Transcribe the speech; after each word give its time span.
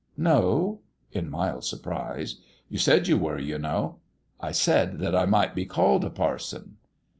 "No?" 0.17 0.79
in 1.11 1.29
mild 1.29 1.63
surprise. 1.63 2.37
"You 2.69 2.79
said 2.79 3.07
you 3.07 3.19
were, 3.19 3.37
you 3.37 3.59
know!"" 3.59 3.97
I 4.41 4.51
said 4.51 4.97
that 4.97 5.15
I 5.15 5.27
might 5.27 5.53
be 5.53 5.67
called 5.67 6.03
a 6.03 6.09
parson." 6.09 6.77